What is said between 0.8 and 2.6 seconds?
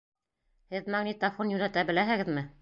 магнитофон йүнәтә беләһегеҙме?